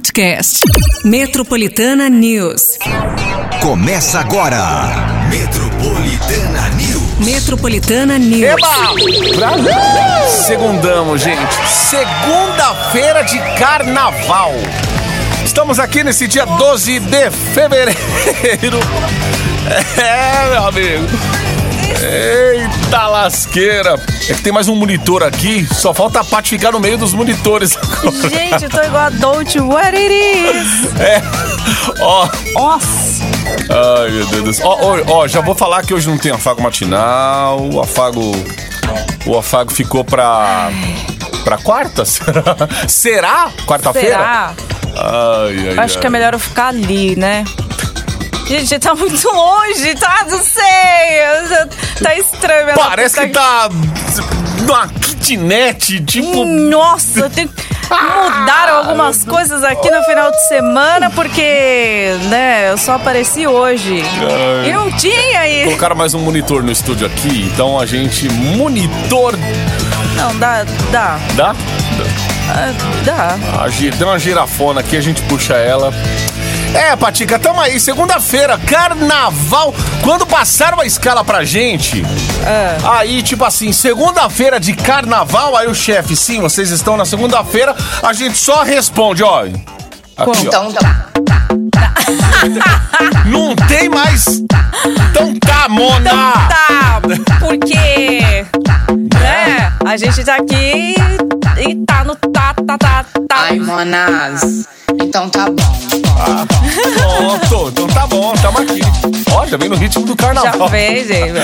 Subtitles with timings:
[0.00, 0.60] podcast.
[1.04, 2.78] Metropolitana News.
[3.60, 4.88] Começa agora.
[5.28, 7.18] Metropolitana News.
[7.26, 8.42] Metropolitana News.
[8.42, 9.36] Eba!
[9.36, 10.28] Brasil!
[10.46, 11.54] Segundamos, gente.
[11.68, 14.54] Segunda-feira de carnaval.
[15.44, 18.80] Estamos aqui nesse dia 12 de fevereiro.
[19.96, 21.59] É, meu amigo.
[21.98, 23.94] Eita lasqueira!
[24.28, 27.12] É que tem mais um monitor aqui, só falta a Paty ficar no meio dos
[27.12, 28.28] monitores agora.
[28.28, 31.00] Gente, eu tô igual a Don't What It Is.
[31.00, 31.22] É.
[32.00, 33.22] Ó, Nossa.
[33.70, 34.66] ai meu Deus do céu.
[34.68, 37.60] Ó, ó, ó, já vou falar que hoje não tem afago matinal.
[37.72, 38.20] O afago.
[39.26, 40.70] O afago ficou pra.
[41.44, 42.04] pra quarta?
[42.06, 42.56] Será?
[42.88, 43.50] Será?
[43.66, 44.08] Quarta-feira?
[44.16, 44.54] Será?
[44.96, 46.00] Ai, ai, Acho ai.
[46.00, 47.44] que é melhor eu ficar ali, né?
[48.50, 50.26] Gente, tá muito longe, tá?
[50.28, 50.60] Não sei.
[52.02, 52.74] Tá estranho.
[52.74, 53.68] Parece que tá.
[54.66, 56.44] numa kitnet, tipo.
[56.44, 57.48] Nossa, tem...
[57.88, 64.02] mudaram algumas coisas aqui no final de semana porque, né, eu só apareci hoje.
[64.66, 65.62] E não tinha aí.
[65.66, 68.28] Colocaram mais um monitor no estúdio aqui, então a gente.
[68.32, 69.38] Monitor.
[70.16, 71.54] Não, dá, dá, Dá?
[72.48, 72.72] ah,
[73.04, 73.38] dá.
[73.64, 75.92] A Tem uma girafona aqui, a gente puxa ela.
[76.74, 79.74] É, Patica, tamo aí, segunda-feira, carnaval.
[80.02, 82.04] Quando passaram a escala pra gente,
[82.84, 88.12] aí, tipo assim, segunda-feira de carnaval, aí o chefe, sim, vocês estão na segunda-feira, a
[88.12, 89.40] gente só responde, ó.
[89.40, 89.60] Aqui,
[90.16, 90.30] ó.
[90.30, 91.06] Então tá.
[93.26, 94.26] Não tem mais.
[95.10, 96.10] Então tá, Mona!
[96.48, 97.00] Tá,
[97.40, 98.46] porque,
[99.18, 100.94] né, a gente tá aqui
[101.58, 103.36] e tá no tá, tá, tá, tá.
[103.36, 104.66] Ai, monas.
[105.00, 106.09] Então tá bom.
[106.20, 108.80] Pronto, então tá bom, tamo aqui.
[109.32, 110.68] Ó, já vem no ritmo do Já carnaval.
[110.68, 111.38] fez, gente.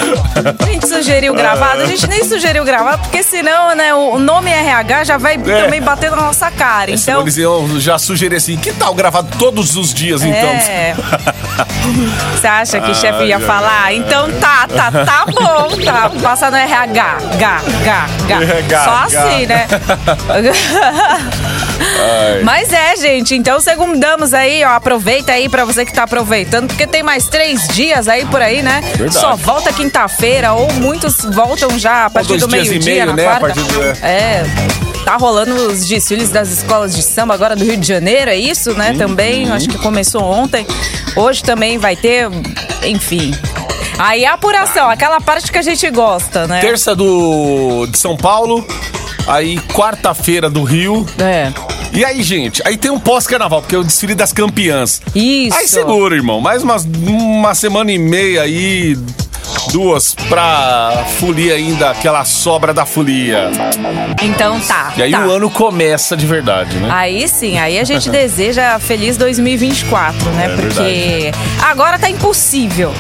[0.61, 5.05] A gente sugeriu gravado, a gente nem sugeriu gravado, porque senão, né, o nome RH
[5.05, 6.91] já vai também bater na nossa cara.
[6.91, 10.49] Então, eles iam já sugerir assim, que tal gravado todos os dias, então?
[10.49, 10.95] é.
[12.35, 13.95] Você acha que o chefe ia falar?
[13.95, 16.11] Então tá, tá, tá bom, tá.
[16.23, 17.19] Passa no RH.
[17.39, 18.07] Gá, gá,
[18.69, 18.85] gá.
[18.85, 19.67] Só assim, né?
[22.45, 23.35] Mas é, gente.
[23.35, 24.69] Então, segundamos aí, ó.
[24.71, 28.63] Aproveita aí pra você que tá aproveitando, porque tem mais três dias aí por aí,
[28.63, 28.81] né?
[28.97, 29.15] Verdade.
[29.15, 33.27] Só volta quinta-feira, ou muitos voltam já a partir dois do meio-dia, meio, na né?
[33.27, 33.47] A quarta.
[33.61, 34.45] partir do- É.
[35.05, 38.75] Tá rolando os desfiles das escolas de samba agora do Rio de Janeiro, é isso,
[38.75, 38.93] né?
[38.99, 40.67] Também, acho que começou ontem.
[41.15, 42.29] Hoje também vai ter,
[42.85, 43.33] enfim.
[43.99, 46.61] Aí a apuração, aquela parte que a gente gosta, né?
[46.61, 48.67] Terça do de São Paulo,
[49.27, 51.07] aí quarta-feira do Rio.
[51.19, 51.53] É.
[51.93, 55.01] E aí, gente, aí tem um pós-carnaval, porque é o desfile das campeãs.
[55.15, 55.57] Isso.
[55.57, 56.41] Aí segura, irmão.
[56.43, 58.99] Mais umas, uma semana e meia aí,
[59.73, 63.51] duas, pra folia ainda, aquela sobra da folia.
[64.23, 64.93] Então tá.
[64.97, 65.27] E aí tá.
[65.27, 66.91] o ano começa de verdade, né?
[66.93, 70.53] Aí sim, aí a gente deseja feliz 2024, né?
[70.53, 71.33] É Porque
[71.63, 72.93] agora tá impossível.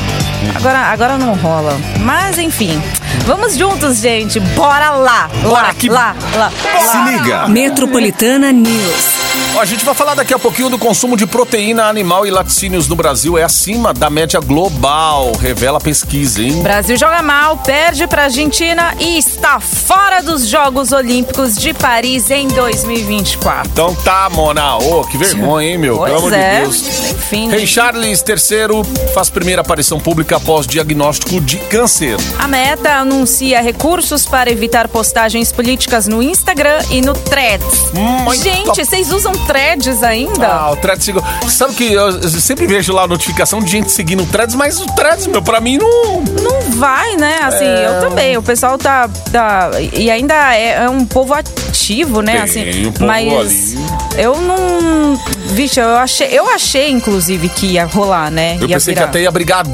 [0.55, 1.77] Agora, agora não rola.
[2.01, 2.81] Mas enfim,
[3.27, 4.39] vamos juntos, gente.
[4.41, 5.29] Bora lá.
[5.43, 7.05] Bora lá, que- lá, lá, Se lá.
[7.11, 7.49] liga.
[7.49, 9.16] Metropolitana News.
[9.55, 12.89] Ó, a gente vai falar daqui a pouquinho do consumo de proteína animal e laticínios
[12.89, 16.63] no Brasil é acima da média global, revela a pesquisa, hein?
[16.63, 22.49] Brasil joga mal, perde pra Argentina e está fora dos Jogos Olímpicos de Paris em
[22.49, 23.71] 2024.
[23.73, 24.77] Então tá, Mona.
[24.77, 25.97] Ô, que vergonha, hein, meu?
[25.97, 26.55] Pois Pelo amor é.
[26.57, 27.11] de Deus.
[27.11, 32.17] Enfim, Rei Charles III faz primeira aparição pública após diagnóstico de câncer.
[32.39, 37.91] A Meta anuncia recursos para evitar postagens políticas no Instagram e no Threads.
[37.95, 40.47] Muito- Gente, vocês usam Threads ainda?
[40.47, 41.07] Ah, o Threads.
[41.49, 44.87] Sabe que eu, sempre vejo lá a notificação de gente seguindo o Threads, mas o
[44.87, 46.23] Threads, meu, pra mim não.
[46.43, 47.39] Não vai, né?
[47.43, 47.87] Assim, É.
[47.87, 48.37] eu também.
[48.37, 49.09] O pessoal tá.
[49.33, 52.33] tá e ainda é, é um povo ativo, né?
[52.33, 54.23] Tem assim, um povo mas ali.
[54.23, 55.17] eu não.
[55.47, 58.57] Vixe, eu achei, eu achei, inclusive, que ia rolar, né?
[58.61, 59.65] Eu ia pensei que até ia brigar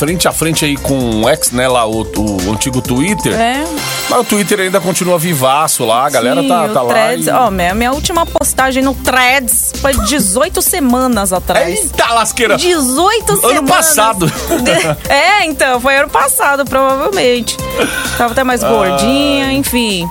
[0.00, 3.34] frente a frente aí com o X, né, lá, o, o antigo Twitter.
[3.38, 3.64] É.
[4.10, 6.88] Mas o Twitter ainda continua vivaço lá, a galera Sim, tá, o tá lá.
[6.92, 11.78] Threads, e- ó, minha, minha última postagem no Threads foi 18 semanas atrás.
[11.80, 12.56] Eita lasqueira!
[12.56, 13.70] 18 Ano semanas.
[13.70, 14.32] passado.
[15.08, 17.56] É, então, foi ano passado, provavelmente.
[18.18, 20.08] Tava até mais gordinha, enfim.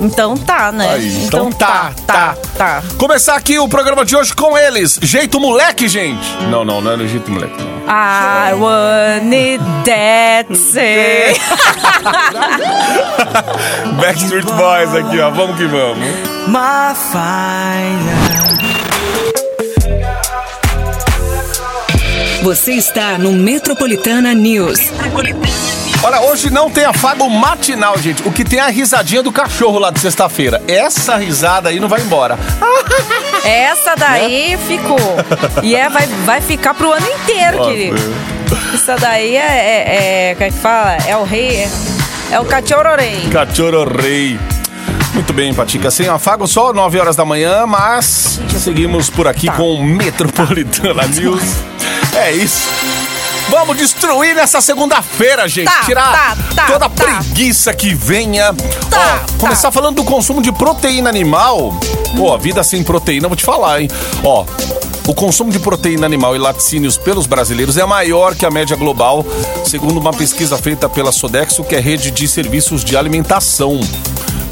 [0.00, 0.88] Então tá, né?
[0.94, 2.82] Aí, então tá, tá, tá.
[2.96, 4.98] Começar aqui o programa de hoje com eles.
[5.02, 6.24] Jeito moleque, gente.
[6.50, 7.54] Não, não, não é no jeito moleque.
[7.58, 7.78] não.
[7.88, 11.34] I want it that say.
[14.00, 15.30] Backstreet Boys aqui, ó.
[15.30, 15.98] Vamos que vamos.
[16.46, 18.18] my fire.
[22.42, 24.78] Você está no Metropolitana News.
[26.02, 28.22] Olha, hoje não tem afago matinal, gente.
[28.26, 30.62] O que tem é a risadinha do cachorro lá de sexta-feira.
[30.68, 32.38] Essa risada aí não vai embora.
[33.44, 34.58] Essa daí Né?
[34.58, 34.98] ficou.
[35.62, 37.96] E é, vai, vai ficar pro ano inteiro, querido.
[38.74, 40.34] Essa daí é, é, é.
[40.34, 40.92] Como é que fala?
[41.06, 41.56] É o rei.
[41.56, 41.68] É,
[42.32, 43.28] é o cachorro rei.
[43.32, 44.38] Cachorro rei.
[45.14, 45.90] Muito bem, Patica.
[45.90, 49.54] Sem afago, só 9 horas da manhã, mas seguimos por aqui Tá.
[49.54, 51.42] com o Metropolitana News.
[52.14, 52.68] É isso.
[53.50, 55.66] Vamos destruir nessa segunda-feira, gente.
[55.66, 57.04] Tá, Tirar tá, tá, toda a tá.
[57.04, 58.54] preguiça que venha.
[58.90, 61.74] Tá, Ó, começar falando do consumo de proteína animal.
[62.16, 63.88] Pô, a vida sem proteína, vou te falar, hein?
[64.22, 64.44] Ó.
[65.06, 69.24] O consumo de proteína animal e laticínios pelos brasileiros é maior que a média global,
[69.64, 73.80] segundo uma pesquisa feita pela Sodexo, que é rede de serviços de alimentação.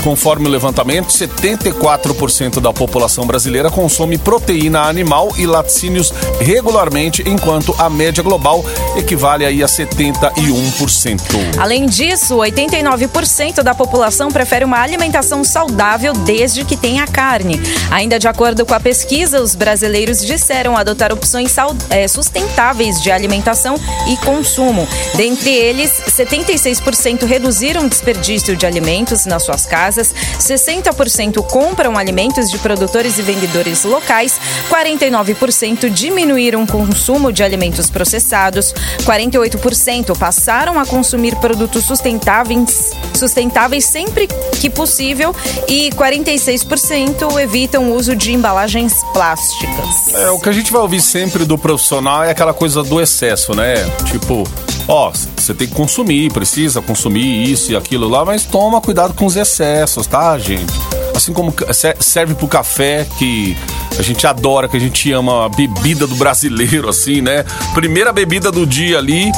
[0.03, 7.91] Conforme o levantamento, 74% da população brasileira consome proteína animal e laticínios regularmente, enquanto a
[7.91, 8.65] média global
[8.97, 11.21] equivale aí a 71%.
[11.59, 17.61] Além disso, 89% da população prefere uma alimentação saudável desde que tenha carne.
[17.91, 21.55] Ainda de acordo com a pesquisa, os brasileiros disseram adotar opções
[21.91, 23.77] eh, sustentáveis de alimentação
[24.09, 24.87] e consumo.
[25.15, 32.59] Dentre eles, 76% reduziram o desperdício de alimentos nas suas casas, 60% compram alimentos de
[32.59, 34.41] produtores e vendedores locais,
[34.71, 44.29] 49% diminuíram o consumo de alimentos processados, 48% passaram a consumir produtos sustentáveis, sustentáveis sempre
[44.61, 45.35] que possível
[45.69, 50.15] e 46% evitam o uso de embalagens plásticas.
[50.15, 53.55] É, o que a gente vai ouvir sempre do profissional é aquela coisa do excesso,
[53.55, 53.77] né?
[54.05, 54.45] Tipo,
[54.89, 55.13] ó,
[55.47, 59.37] você tem que consumir, precisa consumir isso e aquilo lá, mas toma cuidado com os
[59.37, 60.73] excessos, tá, gente?
[61.15, 61.55] Assim como
[62.01, 63.57] serve pro café, que
[63.97, 67.45] a gente adora, que a gente ama a bebida do brasileiro, assim, né?
[67.75, 69.31] Primeira bebida do dia ali,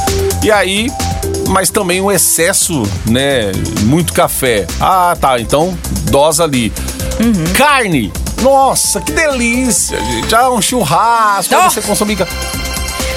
[0.42, 0.90] e aí
[1.48, 3.52] mas também o excesso, né?
[3.82, 4.66] Muito café.
[4.80, 5.40] Ah, tá.
[5.40, 5.76] Então,
[6.10, 6.72] dosa ali.
[7.54, 8.12] Carne.
[8.42, 10.34] Nossa, que delícia, gente.
[10.34, 11.54] Ah, um churrasco.
[11.54, 11.70] Oh.
[11.70, 12.18] Você consumir.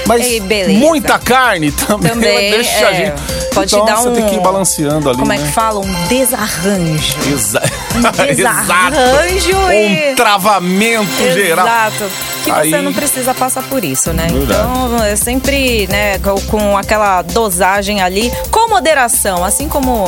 [0.06, 0.42] Mas Ei,
[0.80, 3.22] muita carne também, Também, deixa a é, gente.
[3.54, 5.20] pode então, dar você tem que ir um- balanceando ali.
[5.20, 5.46] Como é né?
[5.46, 5.80] que fala?
[5.80, 7.16] Um desarranjo.
[7.34, 7.62] Exa...
[8.36, 9.72] desarranjo Exato.
[9.74, 11.66] e- Um travamento geral.
[11.68, 12.12] Exato.
[12.44, 14.28] Que Aí- você não precisa passar por isso, né?
[14.32, 14.62] Verdade.
[14.62, 16.18] Então, é sempre, né,
[16.50, 20.06] com, aquela dosagem ali, com moderação, assim como.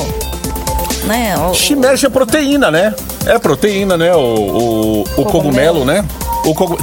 [1.03, 2.93] Né, o- Shimeji é proteína, né?
[3.25, 4.15] É proteína, né?
[4.15, 6.03] O, o, o cogumelo, né?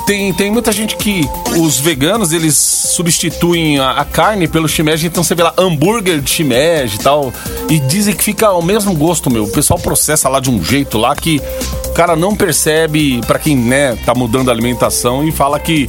[0.06, 1.28] Tem, tem muita gente que
[1.58, 6.30] os veganos eles substituem a, a carne pelo shimeji, então você vê lá hambúrguer de
[6.30, 7.32] shimeji e tal,
[7.68, 9.44] e dizem que fica o mesmo gosto, meu.
[9.44, 11.40] O pessoal processa lá de um jeito lá que
[11.86, 15.88] o cara não percebe, pra quem, né, tá mudando a alimentação e fala que,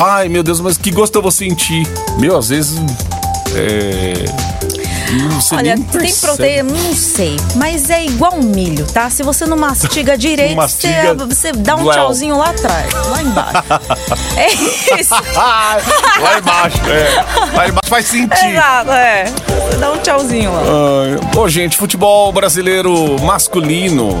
[0.00, 1.86] ai meu Deus, mas que gosto eu vou sentir?
[2.18, 2.78] Meu, às vezes.
[3.54, 4.53] É.
[5.52, 6.26] Olha, tem percebe.
[6.26, 9.08] proteína, não sei, mas é igual milho, tá?
[9.10, 13.62] Se você não mastiga direito, mastiga, você, você dá um tchauzinho lá atrás, lá embaixo.
[14.36, 14.52] é
[15.00, 15.14] isso.
[15.34, 17.54] Lá embaixo, é.
[17.56, 18.46] Lá embaixo vai sentir.
[18.46, 19.24] Exato, é.
[19.24, 21.40] Você dá um tchauzinho lá.
[21.40, 24.20] Ô, gente, futebol brasileiro masculino,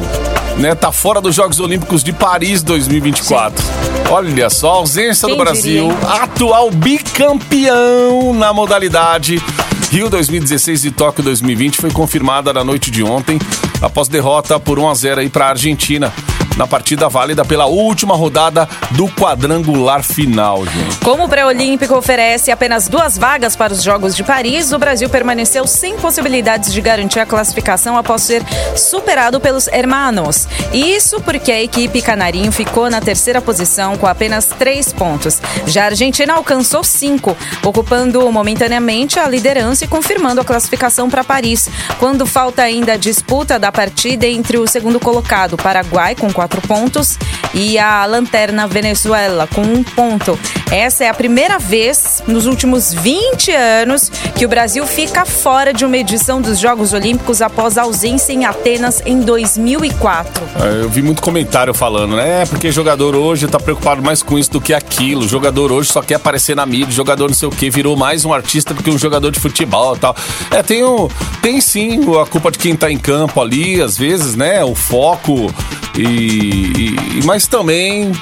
[0.56, 3.64] né, tá fora dos Jogos Olímpicos de Paris 2024.
[4.10, 9.42] Olha só, a ausência Quem do Brasil, diria, atual bicampeão na modalidade.
[9.90, 13.38] Rio 2016 e Tóquio 2020 foi confirmada na noite de ontem,
[13.80, 16.12] após derrota por 1 a 0 aí para a Argentina,
[16.56, 20.98] na partida válida pela última rodada do quadrangular final, gente.
[20.98, 25.66] Como o pré-olímpico oferece apenas duas vagas para os Jogos de Paris, o Brasil permaneceu
[25.66, 28.42] sem possibilidades de garantir a classificação após ser
[28.76, 30.46] superado pelos hermanos.
[30.72, 35.40] Isso porque a equipe canarinho ficou na terceira posição com apenas três pontos.
[35.66, 41.68] Já a Argentina alcançou cinco, ocupando momentaneamente a liderança e confirmando a classificação para Paris,
[41.98, 47.18] quando falta ainda a disputa da partida entre o segundo colocado, Paraguai, com quatro pontos,
[47.54, 50.38] e a lanterna Venezuela, com um ponto.
[50.70, 55.84] Essa é a primeira vez nos últimos 20 anos que o Brasil fica fora de
[55.86, 60.44] uma edição dos Jogos Olímpicos após a ausência em Atenas em 2004.
[60.60, 62.42] É, Eu vi muito comentário falando, né?
[62.42, 65.26] É, porque jogador hoje tá preocupado mais com isso do que aquilo.
[65.26, 68.34] Jogador hoje só quer aparecer na mídia, jogador não sei o que, virou mais um
[68.34, 70.14] artista do que um jogador de futebol e tal.
[70.50, 71.08] É, tem, o,
[71.40, 74.62] tem sim a culpa de quem tá em campo ali, às vezes, né?
[74.64, 75.52] O foco
[75.96, 76.94] e.
[77.20, 78.12] e- mas também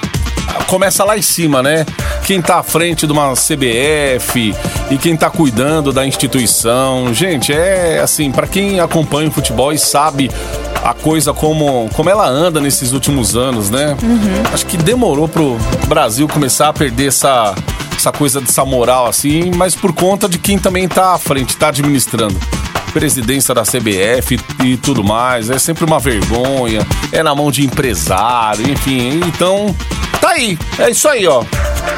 [0.67, 1.85] começa lá em cima, né?
[2.25, 4.55] Quem tá à frente de uma CBF
[4.91, 7.13] e quem tá cuidando da instituição.
[7.13, 10.31] Gente, é assim, para quem acompanha o futebol e sabe
[10.85, 13.97] a coisa como, como ela anda nesses últimos anos, né?
[14.53, 15.57] Acho que demorou pro
[15.89, 17.55] Brasil começar a perder essa,
[17.97, 21.69] essa coisa dessa moral assim, mas por conta de quem também tá à frente, tá
[21.69, 22.39] administrando.
[22.93, 25.51] Presidência da CBF e, tudo mais.
[25.51, 26.87] É sempre uma vergonha.
[27.11, 29.21] É na mão de empresário, enfim.
[29.27, 29.75] Então,
[30.21, 30.59] tá aí.
[30.79, 31.43] É isso aí, ó.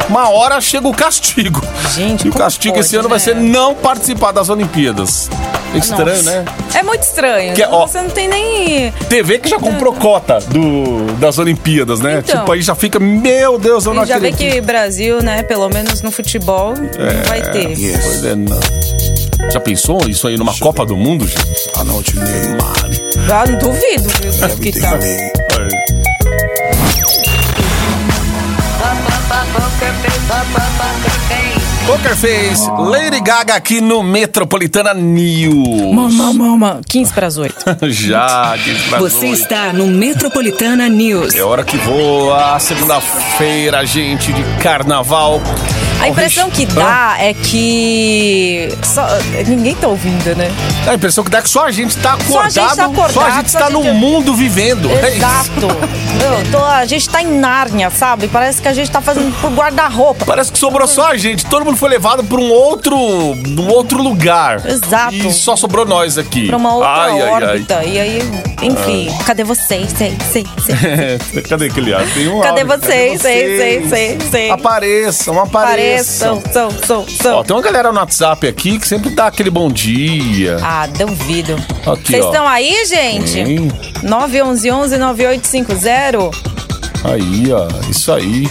[0.09, 1.63] Uma hora chega o castigo.
[1.95, 3.11] Gente, e o castigo pode, esse ano né?
[3.11, 5.29] vai ser não participar das Olimpíadas.
[5.75, 6.31] É estranho, Nossa.
[6.31, 6.45] né?
[6.75, 7.55] É muito estranho.
[7.55, 8.93] Que é, ó, Você não tem nem.
[9.09, 12.23] TV que já comprou cota do, das Olimpíadas, né?
[12.25, 12.41] Então.
[12.41, 14.55] tipo, aí já fica, meu Deus, eu não E já vê acredito.
[14.55, 17.75] que Brasil, né, pelo menos no futebol, não vai ter.
[18.03, 18.61] Pois é, não.
[19.53, 21.71] Já pensou isso aí numa Copa do Mundo, gente?
[21.77, 22.15] Ah, não, te.
[23.31, 24.57] Ah, não duvido, viu?
[24.61, 24.99] Que tá.
[31.87, 35.93] Poker Face, Lady Gaga aqui no Metropolitana News.
[35.93, 36.81] Mama, mama.
[36.89, 37.55] 15 para as 8.
[37.91, 39.41] Já, diz pra Você nós.
[39.41, 41.35] está no Metropolitana News.
[41.35, 45.41] É hora que voa, segunda-feira, gente, de carnaval.
[46.05, 48.69] A impressão que dá é que.
[48.83, 49.07] Só...
[49.47, 50.51] Ninguém tá ouvindo, né?
[50.87, 53.13] A impressão que dá que só a gente tá acordado, Só a gente tá acordado,
[53.13, 54.91] só a gente só a no gente- mundo vivendo.
[54.91, 55.17] É isso.
[55.17, 55.67] Exato.
[55.67, 58.29] Meu, tô- a gente tá em Nárnia, sabe?
[58.29, 60.25] Parece que a gente tá fazendo por guarda-roupa.
[60.27, 61.47] Parece que sobrou só a gente.
[61.47, 64.65] Todo mundo foi levado para um outro, um outro lugar.
[64.67, 65.15] Exato.
[65.15, 66.47] E só sobrou nós aqui.
[66.49, 67.31] Pra uma outra Ai, ai, ai.
[67.31, 67.85] órbita.
[67.85, 68.23] E aí,
[68.63, 69.91] enfim, cadê vocês?
[69.97, 71.43] Sei, sei, sei.
[71.49, 72.05] Cadê aquele ar?
[72.13, 72.79] Tem um Cadê áudio.
[72.79, 73.21] vocês?
[73.23, 74.51] Sei, sei, sei, sei.
[74.51, 75.94] Apareçam, apareçam.
[75.95, 77.37] Pareçam, são, são, são.
[77.39, 80.59] Ó, tem uma galera no WhatsApp aqui que sempre dá aquele bom dia.
[80.63, 81.57] Ah, duvido.
[81.87, 82.29] Aqui, Vocês ó.
[82.31, 83.29] estão aí, gente?
[83.29, 83.69] Sim.
[84.03, 86.31] 911-9850.
[87.05, 88.49] Aí, ó, isso aí.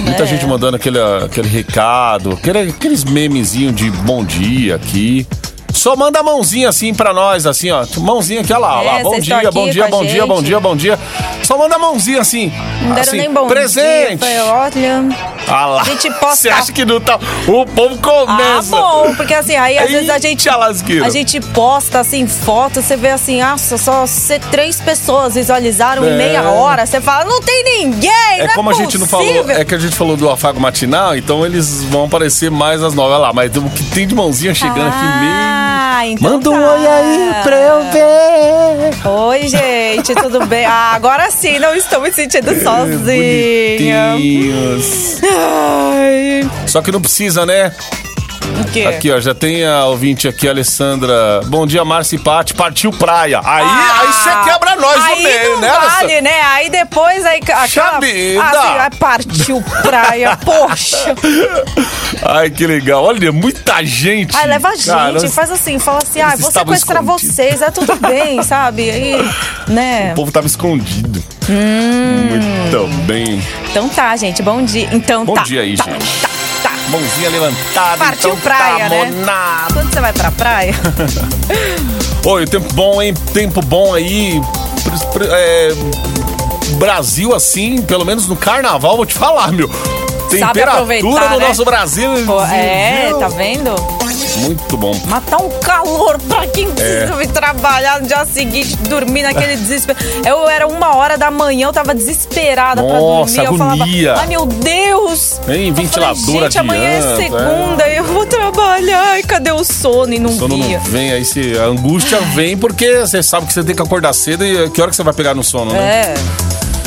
[0.00, 0.26] Muita É.
[0.26, 5.26] gente mandando aquele, aquele recado, aquele- aqueles memezinhos de bom dia aqui.
[5.72, 7.84] Só manda a mãozinha assim pra nós, assim, ó.
[7.98, 8.98] Mãozinha aqui, ó lá, ó lá.
[8.98, 10.98] É, Bom dia, bom dia, bom dia, bom dia, bom dia.
[11.44, 12.52] Só manda a mãozinha assim.
[12.82, 14.16] Não deram assim, nem bom presente.
[14.16, 14.18] dia.
[14.18, 15.04] Falei, olha...
[15.50, 15.82] Ah lá.
[15.82, 17.18] A gente posta- Você acha que não tá.
[17.46, 18.70] O povo Ah, começa.
[18.70, 20.46] bom, porque assim, aí às vezes a gente.
[20.48, 21.06] Eita, lasqueira.
[21.06, 24.04] A gente posta assim, foto, você vê assim, nossa, só
[24.50, 26.10] três pessoas visualizaram É.
[26.10, 26.86] em meia hora.
[26.86, 28.10] Você fala, não tem ninguém!
[28.40, 30.60] É não como a gente não falou, possível." é que a gente falou do afago
[30.60, 33.08] matinal, então eles vão aparecer mais às nove.
[33.12, 35.04] Olha lá, mas o que tem de mãozinha chegando aqui
[36.00, 36.72] Ah, então Manda um tá.
[36.74, 39.08] oi aí pra eu ver.
[39.08, 40.64] Oi, gente, tudo bem?
[40.64, 44.12] Ah, agora sim, não estou me sentindo sozinha.
[44.12, 45.20] Bonitinhos.
[45.24, 47.72] Ai, Só que não precisa, né?
[48.88, 51.40] Aqui, ó, já tem a ouvinte aqui, a Alessandra.
[51.46, 52.54] Bom dia, Márcia e Pati.
[52.54, 53.40] Partiu praia.
[53.44, 55.37] Aí, Ah, aí você quebra nós aí no meio,
[56.02, 56.40] não né?
[56.42, 61.14] Aí depois aí aquela, assim, partiu praia, poxa.
[62.22, 63.04] Ai, que legal.
[63.04, 64.36] Olha, muita gente.
[64.46, 67.34] Leva gente, Cara, faz assim, fala assim, ah, vou sequestrar escondidos.
[67.34, 68.90] vocês, é tudo bem, sabe?
[68.90, 69.30] Aí,
[69.68, 70.12] né?
[70.12, 71.22] O povo tava escondido.
[71.48, 72.28] Hum.
[72.30, 73.42] Muito bem.
[73.70, 74.88] Então tá, gente, bom dia.
[74.92, 75.42] Então Bom tá.
[75.42, 76.20] dia aí, tá, gente.
[76.22, 76.28] Tá,
[76.62, 76.72] tá.
[76.90, 77.96] Mãozinha levantada.
[77.98, 79.04] Partiu então praia, tá né?
[79.06, 79.74] monado.
[79.74, 80.74] Quando você vai pra praia?
[82.24, 83.14] Oi, tempo bom, hein?
[83.32, 84.40] Tempo bom aí.
[85.30, 85.68] É,
[86.78, 89.68] Brasil, assim, pelo menos no carnaval, vou te falar, meu.
[90.28, 91.48] Temperatura aproveitar, no né?
[91.48, 92.10] nosso Brasil.
[92.26, 93.74] Pô, é, tá vendo?
[94.38, 94.94] Muito bom.
[95.06, 99.98] Matar um calor pra quem precisa vir trabalhar no dia seguinte, dormir naquele desespero.
[100.24, 103.50] Eu era uma hora da manhã, eu tava desesperada pra Nossa, dormir.
[103.52, 104.14] Eu falava, agonia.
[104.16, 105.40] ai meu Deus!
[105.46, 109.18] Eu ventilador falei, Gente, amanhã é adianta, segunda e eu vou trabalhar.
[109.18, 110.12] E cadê o sono?
[110.12, 110.78] E não Sono via.
[110.78, 114.12] não vem, aí se, a angústia vem porque você sabe que você tem que acordar
[114.12, 115.78] cedo e que hora que você vai pegar no sono, né?
[115.78, 116.14] É.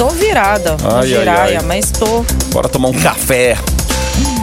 [0.01, 0.77] Tô virada.
[0.84, 1.62] Ai, ai, ai.
[1.63, 2.25] mas tô.
[2.51, 3.55] Bora tomar um café.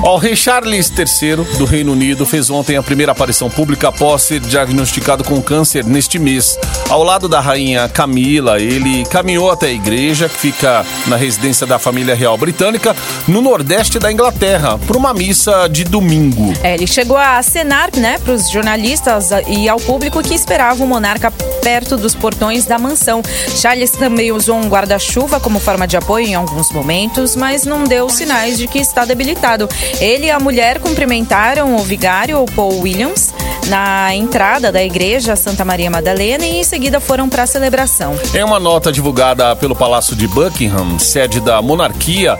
[0.00, 4.38] O rei Charles III do Reino Unido fez ontem a primeira aparição pública após ser
[4.40, 6.56] diagnosticado com câncer neste mês.
[6.88, 11.78] Ao lado da rainha Camila, ele caminhou até a igreja, que fica na residência da
[11.80, 12.94] família real britânica,
[13.26, 16.54] no nordeste da Inglaterra, por uma missa de domingo.
[16.62, 21.30] É, ele chegou a acenar, né, pros jornalistas e ao público que esperava o monarca
[21.62, 23.20] perto dos portões da mansão.
[23.56, 28.08] Charles também usou um guarda-chuva como forma de apoio em alguns momentos, mas não deu
[28.08, 29.68] sinais de que está debilitado.
[30.00, 33.32] Ele e a mulher cumprimentaram o vigário, Paul Williams,
[33.66, 38.18] na entrada da igreja Santa Maria Madalena e em seguida foram para a celebração.
[38.34, 42.36] Em uma nota divulgada pelo Palácio de Buckingham, sede da monarquia,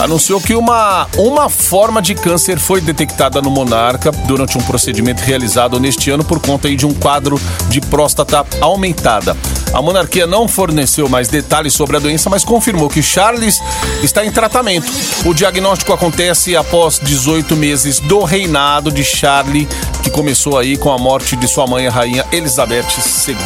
[0.00, 5.78] anunciou que uma, uma forma de câncer foi detectada no monarca durante um procedimento realizado
[5.78, 9.36] neste ano por conta de um quadro de próstata aumentada.
[9.72, 13.60] A monarquia não forneceu mais detalhes sobre a doença, mas confirmou que Charles
[14.02, 14.90] está em tratamento.
[15.24, 19.68] O diagnóstico acontece após 18 meses do reinado de Charlie,
[20.02, 22.86] que começou aí com a morte de sua mãe, a rainha Elizabeth
[23.28, 23.36] II.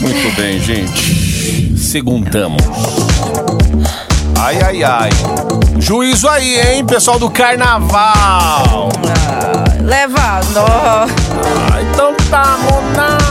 [0.00, 1.76] Muito bem, gente.
[1.78, 2.62] Segundamos.
[4.38, 5.10] Ai, ai, ai.
[5.78, 8.88] Juízo aí, hein, pessoal do carnaval.
[9.82, 11.06] Leva, nó.
[11.72, 13.25] Ai, Então tá, mona.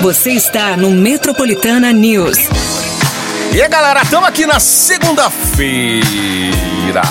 [0.01, 2.38] Você está no Metropolitana News.
[3.51, 7.01] E aí, galera, estamos aqui na segunda-feira.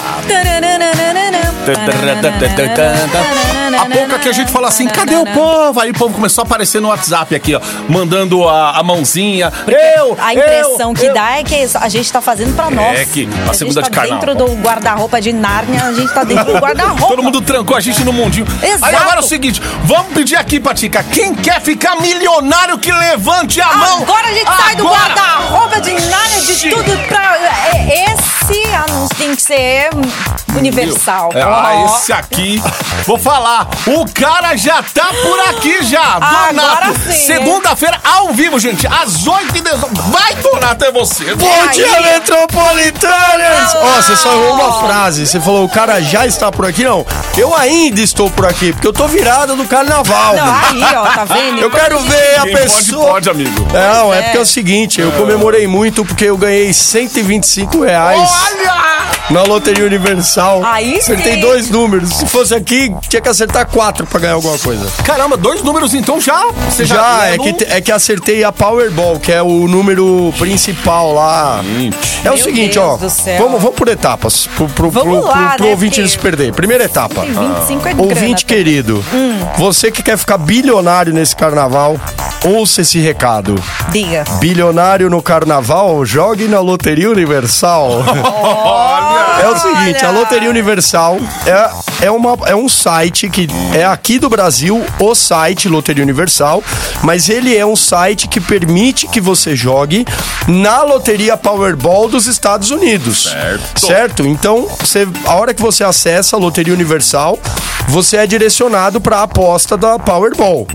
[3.78, 5.80] Há pouco aqui a gente falou assim, cadê o povo?
[5.80, 9.52] Aí o povo começou a aparecer no WhatsApp aqui, ó, mandando a, a mãozinha.
[9.66, 11.14] eu, A impressão eu, que eu.
[11.14, 12.98] dá é que a gente tá fazendo pra nós.
[13.00, 14.34] É que a a segunda gente de tá carnaval.
[14.36, 17.06] dentro do guarda-roupa de Nárnia, a gente tá dentro do guarda-roupa.
[17.08, 18.46] Todo mundo trancou a gente no mundinho.
[18.62, 18.84] Exato.
[18.84, 23.60] Aí agora é o seguinte, vamos pedir aqui, Patica, quem quer ficar milionário que levante
[23.60, 24.02] a mão.
[24.02, 25.00] Agora a gente sai do Agora.
[25.14, 27.36] guarda-roupa de Nárnia, de tudo pra...
[27.74, 29.90] é- Esse anúncio tem que ser
[30.56, 31.30] universal.
[31.34, 31.96] É, ah, Ó.
[31.96, 32.62] esse aqui,
[33.06, 36.18] vou falar, o cara já tá por aqui já.
[36.18, 41.34] Donato, segunda-feira ao vivo, gente, às 8 e 18 Vai, Donato, é você.
[41.34, 41.68] Bom aí?
[41.70, 43.74] dia, metropolitanas!
[43.74, 45.26] Ó, você só errou uma frase.
[45.26, 46.84] Você falou, o cara já está por aqui.
[46.84, 47.04] Não,
[47.36, 50.34] eu ainda estou por aqui, porque eu tô virado do carnaval.
[50.36, 51.60] Não, aí, ó, tá vendo?
[51.60, 53.10] Eu quero ver a Quem pode, pessoa...
[53.12, 53.68] pode, amigo.
[53.72, 54.22] Não, é É.
[54.22, 58.97] porque é o seguinte, eu comemorei muito porque eu ganhei 125 reais Olha!
[59.30, 60.62] Na Loteria Universal.
[60.64, 61.40] Aí Acertei sim.
[61.40, 62.08] dois números.
[62.10, 64.86] Se fosse aqui, tinha que acertar quatro pra ganhar alguma coisa.
[65.04, 66.46] Caramba, dois números então já?
[66.70, 71.12] Você Já, é não- que, é que acertei a Powerball, que é o número principal
[71.14, 71.60] lá.
[72.24, 72.96] É o Meu seguinte, Deus ó.
[73.38, 74.46] Vamos, vamos por etapas.
[74.56, 76.52] Pro, pro, Vamos pro, lá, pro, pro né, ouvinte não se perder.
[76.52, 77.20] Primeira etapa.
[77.22, 78.54] Tem 25 é grana, Ouvinte tá?
[78.54, 79.04] querido,
[79.56, 82.00] você que quer ficar bilionário nesse carnaval,
[82.44, 83.54] ouça esse recado.
[83.90, 84.24] Diga.
[84.40, 87.90] Bilionário no carnaval, jogue na Loteria Universal.
[89.42, 94.18] É o seguinte, a Loteria Universal é, é, uma, é um site que é aqui
[94.18, 96.62] do Brasil, o site Loteria Universal,
[97.02, 100.04] mas ele é um site que permite que você jogue
[100.46, 103.24] na Loteria Powerball dos Estados Unidos.
[103.24, 103.86] Certo.
[103.86, 104.26] Certo?
[104.26, 107.38] Então, você, a hora que você acessa a Loteria Universal,
[107.88, 110.66] você é direcionado para a aposta da Powerball.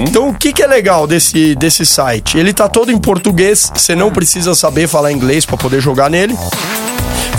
[0.00, 2.36] Então, o que, que é legal desse, desse site?
[2.36, 6.36] Ele tá todo em português, você não precisa saber falar inglês para poder jogar nele.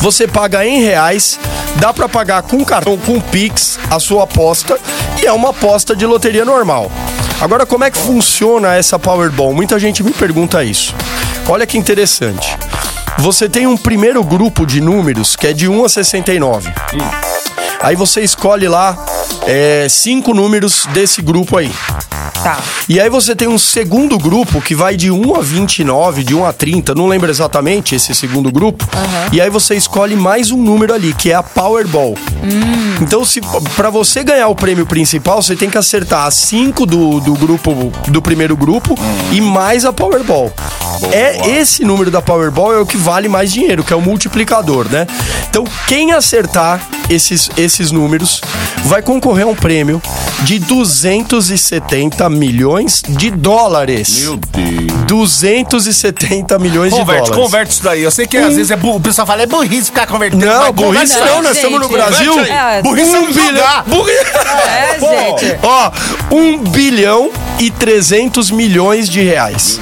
[0.01, 1.37] Você paga em reais,
[1.75, 4.79] dá pra pagar com cartão, com Pix, a sua aposta,
[5.21, 6.89] e é uma aposta de loteria normal.
[7.41, 9.53] Agora, como é que funciona essa Powerball?
[9.53, 10.95] Muita gente me pergunta isso.
[11.47, 12.57] Olha que interessante.
[13.17, 16.71] Você tem um primeiro grupo de números que é de 1 a 69.
[17.81, 18.97] Aí você escolhe lá
[19.45, 21.71] é, cinco números desse grupo aí.
[22.43, 22.57] Tá.
[22.87, 26.45] E aí você tem um segundo grupo que vai de 1 a 29, de 1
[26.45, 28.87] a 30, não lembro exatamente esse segundo grupo.
[29.31, 32.15] E aí você escolhe mais um número ali, que é a Powerball.
[33.01, 33.41] Então, se
[33.75, 37.91] para você ganhar o prêmio principal, você tem que acertar as 5 do, do grupo
[38.07, 38.95] do primeiro grupo
[39.31, 40.51] e mais a Powerball.
[41.11, 44.87] É esse número da Powerball é o que vale mais dinheiro, que é o multiplicador,
[44.89, 45.07] né?
[45.49, 48.41] Então, quem acertar esses, esses números
[48.85, 50.01] vai concorrer a um prêmio
[50.43, 54.19] de 270 milhões de dólares.
[54.23, 54.89] Meu Deus.
[55.07, 57.43] 270 milhões de Converte, dólares.
[57.45, 58.03] converte isso daí.
[58.03, 58.95] Eu sei que às vezes é bu...
[58.95, 60.45] o pessoal fala, é burrice ficar convertendo.
[60.45, 61.43] Não, mas burrice converte não, aí.
[61.43, 61.89] nós estamos no.
[61.89, 62.31] Brasil.
[62.31, 62.51] Converte.
[62.51, 63.55] É, burrice é um não bilhão.
[63.55, 63.85] jogar.
[64.67, 65.59] É, gente.
[65.63, 65.91] Ó,
[66.31, 69.79] 1 bilhão e 300 milhões de reais.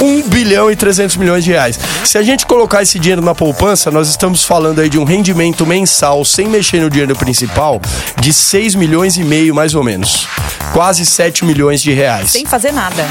[0.00, 1.78] 1 bilhão e 300 milhões de reais.
[2.04, 5.66] Se a gente colocar esse dinheiro na poupança, nós estamos falando aí de um rendimento
[5.66, 7.80] mensal, sem mexer no dinheiro principal,
[8.20, 10.26] de 6 milhões e meio, mais ou menos.
[10.72, 12.30] Quase 7 milhões de reais.
[12.30, 13.06] Sem fazer nada.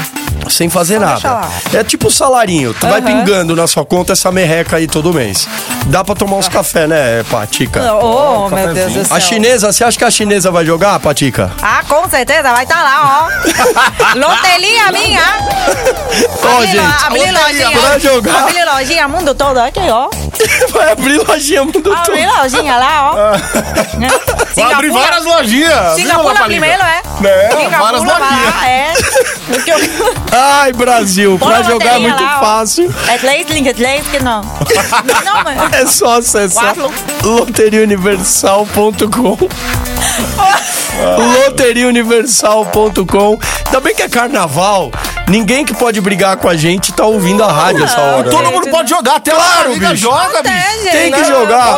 [0.48, 1.48] Sem fazer Só nada.
[1.74, 2.72] É tipo o salarinho.
[2.74, 3.20] Tu vai Aham.
[3.20, 5.46] pingando na sua conta essa merreca aí todo mês.
[5.86, 7.92] Dá pra tomar uns café, né, Patica?
[7.94, 9.16] Oh, meu Deus do céu.
[9.16, 11.52] A chinesa, você acha que a chinesa vai jogar, Patica?
[11.60, 13.70] Ah, com certeza, vai estar lá, ó.
[14.16, 15.22] Loteria minha.
[16.42, 17.70] Ó, Abri- gente, Abri lojinha.
[17.80, 18.42] pra jogar.
[18.42, 20.08] Abri lojinha mundo todo aqui, ó.
[20.72, 22.38] vai abrir lojinha mundo Abri todo.
[22.40, 23.14] lojinha lá, ó.
[24.56, 25.94] Vai abrir várias lojinhas.
[25.94, 27.00] Singapura primeiro, é?
[27.22, 28.54] É, Singapura várias lojinhas.
[28.56, 28.92] lá, é.
[30.32, 32.40] Ai, Brasil, Põe pra jogar é muito lá, ó.
[32.44, 32.94] fácil.
[33.08, 34.40] É três links, três que não.
[34.42, 35.72] Não, mas...
[35.74, 36.74] É só acessar
[37.22, 39.38] loteriauniversal.com
[41.44, 43.38] loteriauniversal.com
[43.80, 44.90] bem que é carnaval,
[45.30, 48.28] Ninguém que pode brigar com a gente tá ouvindo a rádio essa hora.
[48.28, 48.50] Todo né?
[48.50, 49.94] mundo pode jogar, até Claro, bicho.
[49.94, 50.54] joga, bicho.
[50.82, 50.90] Gente.
[50.90, 51.76] Tem que jogar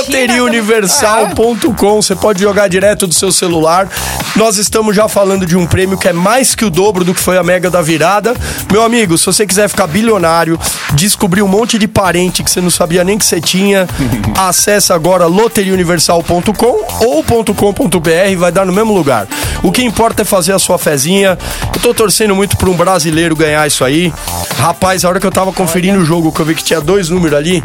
[0.00, 2.02] loteriauniversal.com.
[2.02, 3.88] Você pode jogar direto do seu celular.
[4.34, 7.20] Nós estamos já falando de um prêmio que é mais que o dobro do que
[7.20, 8.34] foi a Mega da Virada.
[8.70, 10.58] Meu amigo, se você quiser ficar bilionário,
[10.94, 13.86] descobrir um monte de parente que você não sabia nem que você tinha,
[14.36, 19.28] acessa agora loteriauniversal.com ou .com.br, vai dar no mesmo lugar.
[19.62, 21.38] O que importa é fazer a sua fezinha.
[21.74, 24.12] Eu tô torcendo muito pra um brasileiro ganhar isso aí.
[24.58, 27.08] Rapaz, a hora que eu tava conferindo o jogo, que eu vi que tinha dois
[27.08, 27.62] números ali,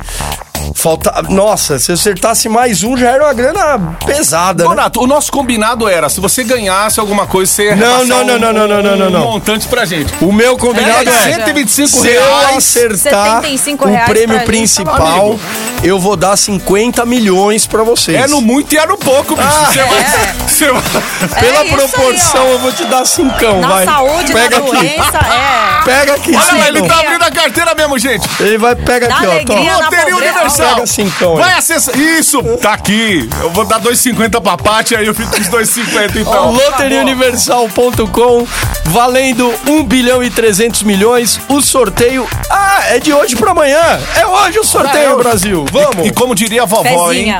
[0.73, 1.13] Falta.
[1.30, 4.63] Nossa, se eu acertasse mais um, já era uma grana pesada.
[4.63, 4.69] né?
[4.69, 8.36] Donato, o nosso combinado era, se você ganhasse alguma coisa, você ia Não, não, não,
[8.36, 9.19] um- não, não, não, não, não, um não.
[9.21, 10.13] montante pra gente.
[10.21, 11.34] O meu combinado É, é.
[11.36, 12.58] 125 Se eu reais.
[12.58, 14.97] acertar 75 o reais prêmio gente, principal,
[15.32, 15.39] amigo.
[15.84, 18.17] eu vou dar 50 milhões pra vocês.
[18.17, 19.47] É no muito e é no pouco, bicho.
[19.47, 22.49] Ah, Você vai- você vai- Pela É aí, proporção, ó.
[22.51, 23.86] eu vou te dar cincão, Na vai.
[23.86, 24.75] saúde, Pega na aqui.
[24.77, 25.84] doença, é.
[25.84, 28.27] Pega aqui, Olha lá, ele tá abrindo a carteira mesmo, gente.
[28.39, 29.34] Ele vai, pega Dá aqui, ó.
[29.34, 30.57] Loteria pobreza.
[30.58, 30.76] Universal.
[30.76, 31.41] Pega cincão aí.
[31.43, 31.98] Vai acessar.
[31.98, 33.30] Isso, tá aqui.
[33.41, 36.52] Eu vou dar 2,50 pra Paty, aí eu fico com os 2,50 então.
[36.52, 38.48] loteriauniversal.com
[38.86, 41.39] valendo 1 bilhão e 300 milhões.
[41.50, 44.00] O sorteio, ah, é de hoje pra amanhã.
[44.15, 45.24] É hoje o sorteio, Ah, é.
[45.24, 45.65] Brasil.
[45.72, 46.06] Vamos.
[46.08, 47.36] E como diria a vovó, hein?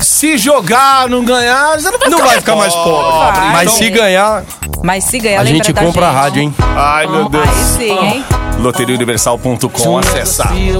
[0.00, 3.40] Se jogar, não ganhar, você não vai não ficar, vai ficar mais pobre.
[3.40, 3.52] Vai.
[3.52, 4.42] Mas Então- se ganhar,
[4.82, 6.54] Mas se ganhar, a gente compra a rádio, hein?
[6.76, 7.46] Ai, meu Deus.
[7.46, 8.24] Aí sim, hein?
[8.60, 10.52] Loteriauniversal.com, acessar.
[10.52, 10.78] Fica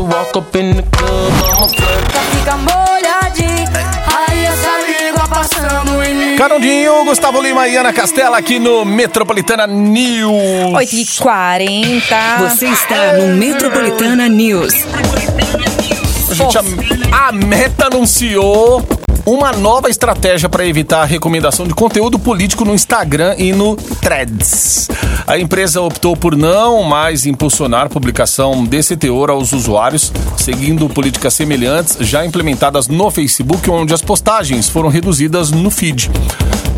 [2.56, 3.68] molhadinho,
[4.16, 6.36] aí essa língua passando em mim.
[6.36, 10.74] Carondinho, Gustavo Lima e Ana Castela aqui no Metropolitana News.
[10.74, 12.38] 8h40.
[12.40, 14.74] Você está no Metropolitana News.
[16.32, 16.62] Gente, a,
[17.28, 18.82] a Meta anunciou
[19.30, 24.88] uma nova estratégia para evitar a recomendação de conteúdo político no Instagram e no Threads.
[25.24, 31.96] A empresa optou por não mais impulsionar publicação desse teor aos usuários, seguindo políticas semelhantes
[32.00, 36.10] já implementadas no Facebook, onde as postagens foram reduzidas no feed.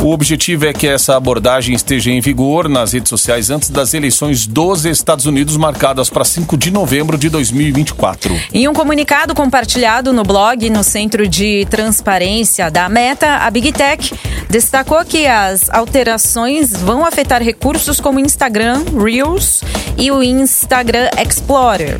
[0.02, 4.48] O objetivo é que essa abordagem esteja em vigor nas redes sociais antes das eleições
[4.48, 8.36] dos Estados Unidos, marcadas para 5 de novembro de 2024.
[8.52, 14.12] Em um comunicado compartilhado no blog no Centro de Transparência da Meta, a Big Tech
[14.50, 19.62] destacou que as alterações vão afetar recursos como Instagram Reels
[19.96, 21.96] e o Instagram Explorer.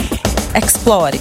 [0.61, 1.21] Explore.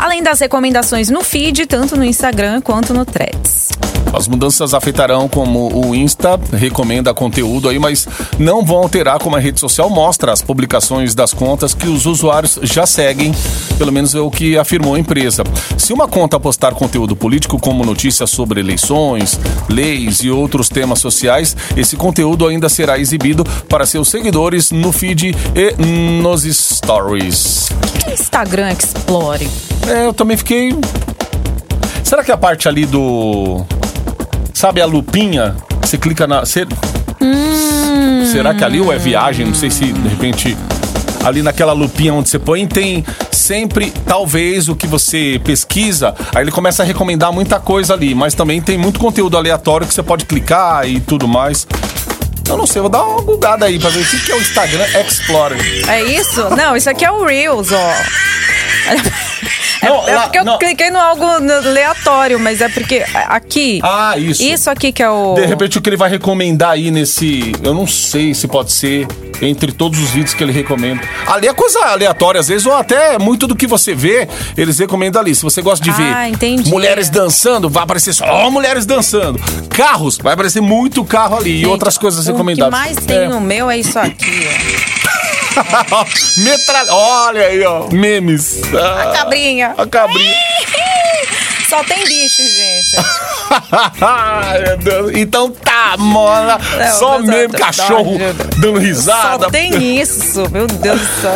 [0.00, 3.68] Além das recomendações no feed, tanto no Instagram quanto no Threads.
[4.14, 8.08] As mudanças afetarão como o Insta recomenda conteúdo aí, mas
[8.38, 12.58] não vão alterar como a rede social mostra as publicações das contas que os usuários
[12.62, 13.34] já seguem,
[13.76, 15.44] pelo menos é o que afirmou a empresa.
[15.76, 21.54] Se uma conta postar conteúdo político como notícias sobre eleições, leis e outros temas sociais,
[21.76, 25.82] esse conteúdo ainda será exibido para seus seguidores no feed e
[26.22, 27.68] nos stories.
[28.10, 29.48] Instagram Explore.
[29.90, 30.72] É, eu também fiquei.
[32.04, 33.64] Será que a parte ali do.
[34.54, 35.56] Sabe a lupinha?
[35.82, 36.44] Você clica na.
[36.46, 36.66] Cê-
[38.30, 39.46] Será que ali ou é viagem?
[39.46, 40.56] Não sei se de repente.
[41.24, 46.14] Ali naquela lupinha onde você põe, tem sempre, talvez, o que você pesquisa.
[46.34, 49.92] Aí ele começa a recomendar muita coisa ali, mas também tem muito conteúdo aleatório que
[49.92, 51.66] você pode clicar e tudo mais.
[52.48, 54.40] Eu não sei, vou dar uma bugada aí pra ver o que que é o
[54.40, 55.60] Instagram Explorer.
[55.90, 56.48] É isso?
[56.56, 57.92] Não, isso aqui é o Reels, ó.
[59.82, 60.58] É, Não, é lá- porque eu não.
[60.58, 63.80] cliquei no algo aleatório, mas é porque aqui.
[63.82, 64.42] Ah, isso.
[64.42, 65.34] Isso aqui que é o.
[65.34, 67.52] De repente o que ele vai recomendar aí nesse.
[67.62, 69.06] Eu não sei se pode ser
[69.42, 71.00] entre todos os vídeos que ele recomenda.
[71.26, 75.20] Ali é coisa aleatória, às vezes, ou até muito do que você vê, eles recomendam
[75.22, 75.34] ali.
[75.34, 76.68] Se você gosta de Ah, ver entendi.
[76.68, 79.40] mulheres dançando, vai aparecer só mulheres dançando.
[79.70, 81.50] Carros, vai aparecer muito carro ali.
[81.52, 82.78] e Gente, outras coisas O recomendadas.
[82.78, 83.28] que mais tem É.
[83.28, 84.46] no meu é isso aqui,
[86.38, 86.92] Metralha.
[86.92, 87.88] Olha aí, ó.
[87.90, 88.60] Memes.
[88.72, 88.78] ó.
[88.78, 89.69] Ah, A cabrinha.
[89.76, 90.34] A cabrinha.
[91.68, 92.96] Só tem bicho, gente.
[94.66, 95.12] Meu Deus.
[95.14, 96.58] Então tá, mola.
[96.76, 98.34] Não, Só mesmo cachorro ajuda.
[98.58, 99.44] dando risada.
[99.44, 101.32] Só tem isso, meu Deus do céu.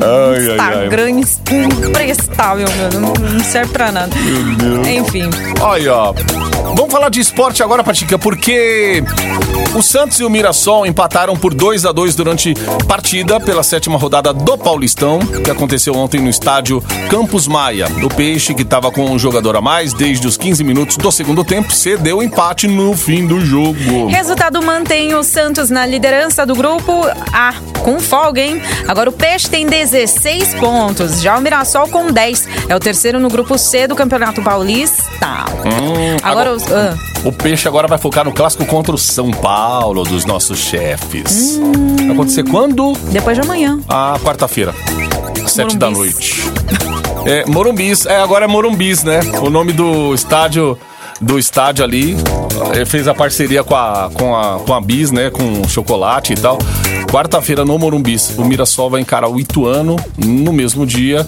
[0.00, 3.00] Ai, ai, Instagram imprestável, meu.
[3.00, 4.12] Não, não serve pra nada.
[4.88, 5.28] Enfim.
[5.60, 6.14] Olha, ó.
[6.76, 9.02] Vamos falar de esporte agora, Patica, porque
[9.74, 12.54] o Santos e o Mirassol empataram por 2 a 2 durante
[12.88, 17.86] partida pela sétima rodada do Paulistão, que aconteceu ontem no estádio Campos Maia.
[18.02, 21.44] O Peixe, que estava com um jogador a mais desde os 15 minutos do segundo
[21.44, 24.06] tempo, cedeu empate no fim do jogo.
[24.08, 26.92] Resultado mantém o Santos na liderança do grupo
[27.32, 27.54] A
[27.84, 28.60] com folga, hein?
[28.88, 32.48] Agora o Peixe tem 16 pontos, já o Mirassol com 10.
[32.68, 35.04] É o terceiro no grupo C do Campeonato Paulista.
[35.20, 36.62] agora, agora- os.
[36.72, 39.57] ah, O Peixe agora vai focar no clássico contra o São Paulo
[40.04, 41.58] dos nossos chefes.
[41.58, 41.96] Hum.
[41.96, 42.92] Vai acontecer quando?
[43.10, 43.80] depois de amanhã.
[43.88, 44.74] A quarta-feira,
[45.44, 46.14] às sete da Morumbis.
[46.14, 46.42] noite.
[47.26, 48.06] É, Morumbis.
[48.06, 49.20] É, agora é Morumbis, né?
[49.42, 50.78] O nome do estádio
[51.20, 52.16] do estádio ali.
[52.72, 55.28] Ele fez a parceria com a, com a, com a Bis, né?
[55.30, 56.58] Com o chocolate e tal.
[57.10, 58.38] Quarta-feira no Morumbis.
[58.38, 61.26] O Mirassol vai encarar o Ituano no mesmo dia.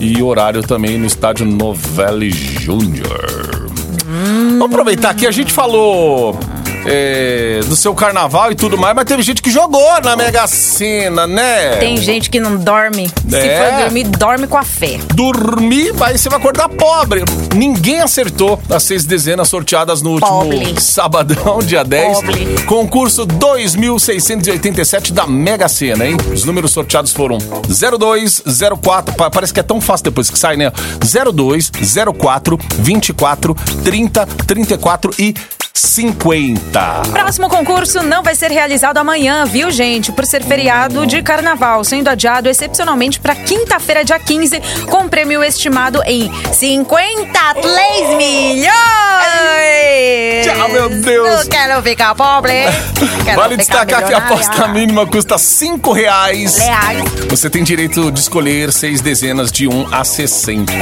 [0.00, 3.70] E horário também no estádio Novelli Júnior.
[4.06, 6.38] Vamos aproveitar aqui, a gente falou
[6.86, 11.26] é, do seu carnaval e tudo mais, mas teve gente que jogou na Mega Sena,
[11.26, 11.76] né?
[11.76, 13.08] Tem gente que não dorme.
[13.28, 13.56] Se É.
[13.72, 14.98] for dormir, dorme com a fé.
[15.14, 17.22] Dormir, aí você vai acordar pobre.
[17.54, 20.80] Ninguém acertou as seis dezenas sorteadas no último Pobre.
[20.80, 22.16] sabadão, dia 10.
[22.20, 22.46] Pobre.
[22.66, 26.16] Concurso 2687 da Mega Sena, hein?
[26.32, 28.42] Os números sorteados foram 02,
[28.80, 30.72] 04, pa- parece que é tão fácil depois que sai, né?
[31.00, 31.70] 02,
[32.18, 35.34] 04, 24, 30, 34 e
[35.74, 37.02] 50.
[37.10, 40.12] Próximo concurso não vai ser realizado amanhã, viu, gente?
[40.12, 46.02] Por ser feriado de carnaval, sendo adiado excepcionalmente para quinta-feira, dia 15, com prêmio estimado
[46.04, 49.01] em 53 milhões!
[51.02, 51.28] Deus.
[51.28, 52.52] Não quero ficar pobre.
[53.24, 56.58] Quero Vale ficar destacar que a aposta mínima custa 5 reais.
[56.58, 57.04] Reais.
[57.28, 60.72] Você tem direito de escolher seis dezenas de 1 a 60.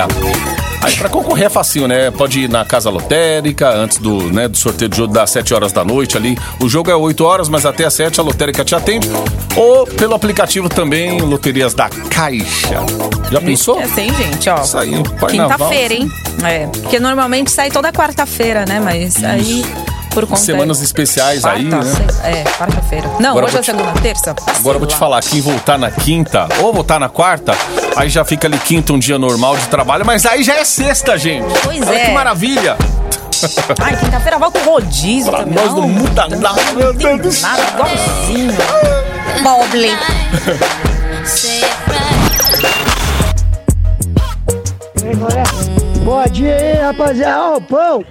[0.83, 2.11] Aí pra concorrer é facinho, né?
[2.11, 5.73] Pode ir na casa lotérica antes do, né, do sorteio do jogo das 7 horas
[5.73, 6.39] da noite ali.
[6.61, 9.09] O jogo é 8 horas, mas até às 7 a lotérica te atende.
[9.57, 12.81] Ou pelo aplicativo também, Loterias da Caixa.
[13.31, 13.79] Já pensou?
[13.79, 14.63] É assim, gente, ó.
[14.63, 15.03] Saiu.
[15.03, 16.11] Quinta-feira, hein?
[16.43, 16.67] É.
[16.67, 18.81] Porque normalmente sai toda quarta-feira, né?
[18.81, 19.65] Mas aí,
[20.11, 20.41] por conta.
[20.41, 21.95] Semanas especiais aí, Quarta, né?
[21.97, 23.11] sexta- É, quarta-feira.
[23.19, 24.35] Não, Agora hoje é te- segunda, terça.
[24.59, 27.53] Agora eu vou te falar, quem voltar na quinta ou voltar na quarta,
[27.97, 31.17] aí já fica ali quinta, um dia normal de trabalho, mas aí já é sexta,
[31.19, 31.47] gente.
[31.63, 32.05] Pois Olha é.
[32.07, 32.77] que maravilha.
[33.81, 35.55] Ai, quinta-feira volta o rodízio Pra também.
[35.55, 37.49] nós não muda nada, meu Deus do céu.
[37.49, 38.53] Nada, igualzinho.
[39.43, 39.97] Pobre.
[46.05, 47.41] Bom dia aí, rapaziada.
[47.41, 48.05] Ó, o pão.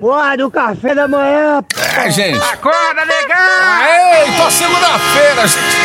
[0.00, 1.62] Porra, do café da manhã.
[2.02, 2.38] É, gente.
[2.42, 4.26] Acorda, negão!
[4.26, 5.76] Eita, segunda-feira, gente.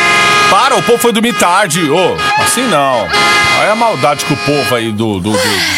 [0.50, 1.82] Para, o povo foi dormir tarde.
[1.90, 3.06] Ô, assim não.
[3.60, 5.76] Olha a maldade com o povo aí do, do- do-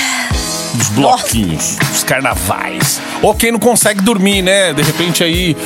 [0.74, 3.00] dos bloquinhos, dos carnavais.
[3.22, 4.72] Ou quem não consegue dormir, né?
[4.72, 5.56] De repente aí,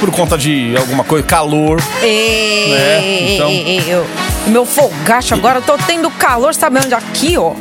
[0.00, 1.78] por conta de alguma coisa, calor.
[2.00, 4.06] Ei, É, então- ei, ei, eu-
[4.46, 6.94] meu fogacho agora, eu tô tendo calor, sabe onde?
[6.94, 7.52] Aqui, ó.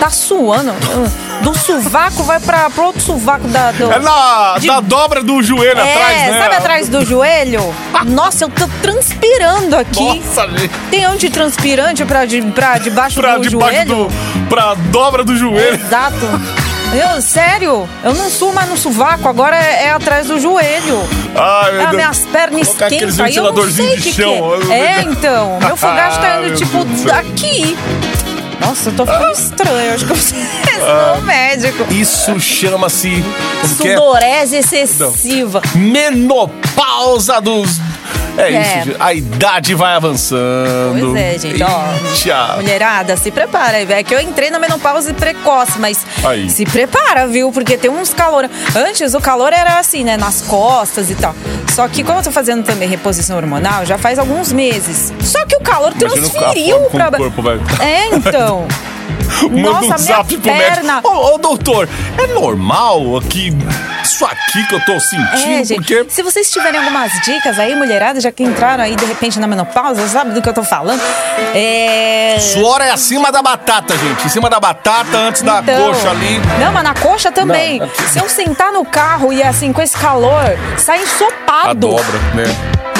[0.00, 0.72] Tá suando.
[1.42, 3.70] Do sovaco vai pra, pro outro sovaco da.
[3.72, 3.92] Do...
[3.92, 6.38] É na, De- na dobra do joelho É, atrás, né?
[6.42, 7.74] sabe atrás do joelho?
[8.06, 10.02] Nossa, eu tô transpirando aqui.
[10.20, 10.70] Nossa, gente.
[10.90, 14.08] Tem antitranspirante pra, de, pra debaixo Pra do debaixo joelho?
[14.08, 14.48] do.
[14.48, 15.74] Pra dobra do joelho.
[15.74, 16.16] Exato.
[16.90, 21.06] Eu, sério, eu não suo mais no sovaco, agora é, é atrás do joelho.
[21.36, 21.92] Ai, meu Ah, Deus.
[21.96, 23.24] minhas pernas esquentam.
[23.26, 24.22] aí Eu não sei de o que que
[24.72, 24.74] é.
[24.74, 25.58] É, então.
[25.60, 27.76] Meu fogacho tá indo, tipo, daqui.
[28.60, 29.94] Nossa, eu tô ficando estranho.
[29.94, 30.40] Acho que eu preciso
[30.80, 31.14] Ah.
[31.16, 31.92] no médico.
[31.92, 33.22] Isso chama-se.
[33.22, 33.66] É?
[33.66, 35.60] Sudorese excessiva.
[35.74, 37.80] Menopausa dos.
[38.38, 38.78] É, É.
[38.86, 41.00] isso, a idade vai avançando.
[41.12, 41.82] Pois é, gente, ó.
[42.14, 42.56] Eita.
[42.56, 43.78] Mulherada, se prepara.
[43.78, 46.48] É que eu entrei na menopausa precoce, mas Aí.
[46.48, 47.50] se prepara, viu?
[47.50, 48.48] Porque tem uns calor.
[48.76, 50.16] Antes o calor era assim, né?
[50.16, 51.34] Nas costas e tal.
[51.74, 55.12] Só que como eu tô fazendo também reposição hormonal, já faz alguns meses.
[55.20, 57.08] Só que o calor Imagina transferiu como pra.
[57.08, 58.66] o corpo vai- É, então.
[59.50, 60.94] Manda Nossa, um zap pro perna.
[60.94, 61.08] médico.
[61.08, 63.52] Ô, ô, doutor, é normal aqui.
[64.02, 65.52] Isso aqui que eu tô sentindo?
[65.60, 65.74] É, gente.
[65.74, 66.06] porque.
[66.08, 70.06] Se vocês tiverem algumas dicas aí, mulherada, já que entraram aí de repente na menopausa,
[70.08, 71.00] sabe do que eu tô falando?
[71.54, 72.36] É.
[72.40, 74.26] Suor é acima da batata, gente.
[74.26, 76.40] Em cima da batata, antes da Então, coxa ali.
[76.60, 77.78] Não, mas na coxa também.
[77.80, 80.42] Não, aqui- Se eu sentar no carro e assim, com esse calor,
[80.78, 81.74] sai A ensopado.
[81.80, 82.44] dobra, né?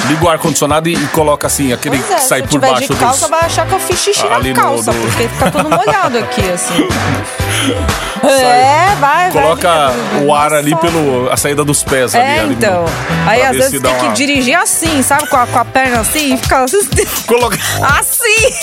[0.09, 3.21] Liga o ar-condicionado e, e coloca assim, aquele é, que sai por baixo de calça,
[3.21, 3.31] dos.
[3.31, 6.19] vai achar que eu fiz xixi Ali na no- calça, do- porque fica tudo molhado
[6.19, 6.89] aqui, assim.
[8.27, 9.43] é, vai, vai.
[9.43, 11.31] Coloca fica- o ar ali pelo.
[11.31, 12.25] a saída dos pés ali.
[12.25, 12.85] É, ali no- então.
[13.27, 15.27] Aí às vezes tem que uma- dirigir assim, sabe?
[15.29, 16.65] Com a, com a perna assim e fica
[17.27, 17.59] Coloca.
[17.99, 18.55] assim.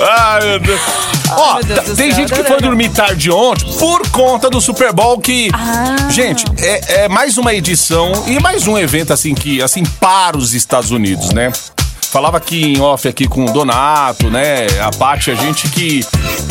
[0.00, 0.80] Ai, meu Deus.
[1.30, 5.18] Ó, do tem céu, gente que foi dormir tarde ontem por conta do Super Bowl
[5.18, 5.50] que.
[5.52, 6.08] Ah.
[6.10, 10.54] Gente, é, é mais uma edição e mais um evento assim que assim para os
[10.54, 11.52] Estados Unidos, né?
[12.10, 14.66] Falava aqui em off aqui com o Donato, né?
[14.80, 16.00] A Paty, a gente que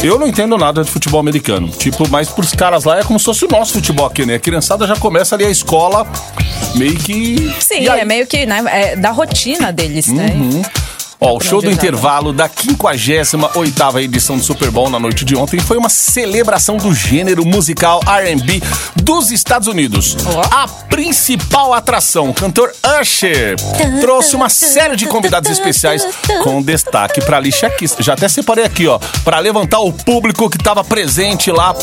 [0.04, 1.70] Eu não entendo nada de futebol americano.
[1.70, 4.36] Tipo, mas pros caras lá é como se fosse o nosso futebol aqui, né?
[4.36, 6.06] A criançada já começa ali a escola
[6.76, 7.52] meio que.
[7.60, 10.28] Sim, aí- é meio que né, é da rotina deles, né?
[10.36, 10.62] Uhum.
[11.20, 15.36] Ó, o show do já intervalo da 58ª edição do Super Bowl na noite de
[15.36, 18.62] ontem foi uma celebração do gênero musical R&B
[19.02, 20.16] dos Estados Unidos.
[20.52, 23.56] A principal atração, o cantor Usher,
[24.00, 26.08] trouxe uma série de convidados especiais
[26.44, 27.96] com destaque para Alicia Keys.
[28.00, 31.76] Já até separei aqui, ó, para levantar o público que estava presente lá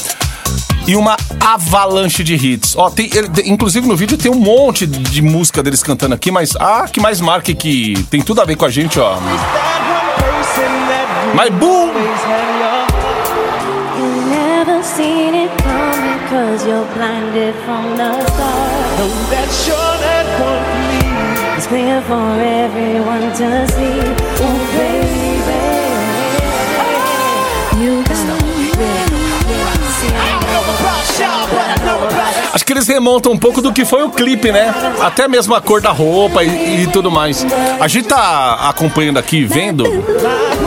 [0.87, 2.77] e uma avalanche de hits.
[2.77, 3.11] Ó, tem,
[3.47, 7.21] inclusive no vídeo tem um monte de música deles cantando aqui, mas a que mais
[7.21, 9.17] marca que tem tudo a ver com a gente, ó.
[11.35, 11.85] My Boo!
[14.31, 18.99] Never seen it coming cause you're blinded from the start.
[18.99, 21.57] Know that you're that one me.
[21.57, 24.01] It's clear for everyone to see.
[24.43, 25.14] Oh, baby.
[32.53, 34.75] Acho que eles remontam um pouco do que foi o clipe, né?
[35.01, 37.45] Até mesmo a cor da roupa e, e tudo mais.
[37.81, 39.85] A gente tá acompanhando aqui, vendo.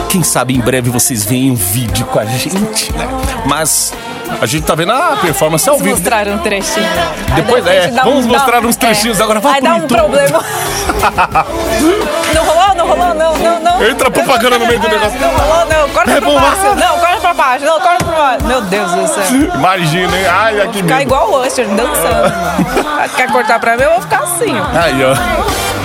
[0.08, 3.08] Quem sabe em breve vocês veem um vídeo com a gente, né?
[3.46, 3.92] Mas
[4.40, 5.96] a gente tá vendo a performance ao Vamos vivo.
[6.00, 6.86] mostrar um trechinho.
[7.34, 9.96] Depois, é, vamos mostrar uns trechinhos agora, vai Aí dá um YouTube.
[9.98, 10.42] problema.
[12.34, 13.86] não rolou, não rolou, não, não, não.
[13.86, 15.18] Entra propaganda no meio do É, negócio.
[15.20, 15.88] Não rolou, não.
[15.90, 16.56] Corta É pra baixo.
[16.62, 16.74] vai.
[16.76, 17.64] Não, corta pra baixo.
[17.64, 18.44] Não, corta pra baixo.
[18.46, 19.24] Meu Deus do céu.
[19.54, 20.26] Imagina, hein?
[20.26, 22.32] Ai, aqui Ficar igual o Usher, dançando.
[23.16, 23.82] Quer cortar pra mim?
[23.84, 24.78] Eu vou ficar assim, ó.
[24.78, 25.14] Aí, ó.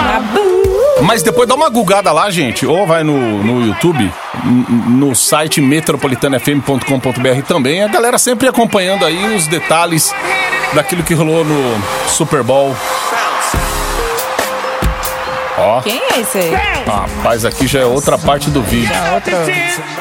[0.04, 0.20] Na
[1.04, 4.12] Mas depois dá uma gugada lá, gente, ou vai no, no YouTube,
[4.88, 7.84] no site metropolitanafm.com.br também.
[7.84, 10.14] A galera sempre acompanhando aí os detalhes
[10.74, 11.60] daquilo que rolou no
[12.08, 12.76] Super Bowl.
[15.58, 16.52] Ó, Quem é esse aí?
[16.86, 18.92] rapaz, aqui já é outra parte do vídeo.
[19.14, 19.46] Outra.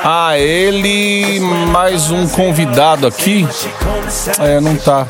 [0.02, 3.46] Ah, ele, mais um convidado aqui.
[4.40, 5.06] É, não tá.